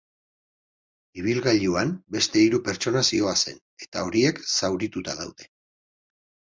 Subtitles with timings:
[1.23, 5.53] Ibilgailuan beste hiru pertsona zihoazen eta horiek zaurituta daude.